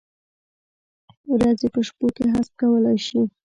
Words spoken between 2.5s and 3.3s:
کولای شي؟